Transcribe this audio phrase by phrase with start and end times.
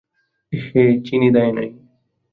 [0.53, 1.69] এহহে চিনি দেয়নাই।